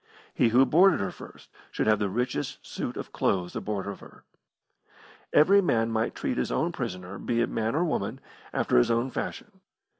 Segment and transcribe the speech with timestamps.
[0.33, 4.23] He who boarded her first should have the richest suit of clothes aboard of her.
[5.31, 8.19] Every man might treat his own prisoner, be it man or woman,
[8.51, 9.61] after his own fashion.